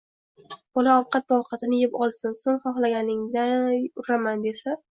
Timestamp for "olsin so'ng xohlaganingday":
2.07-3.87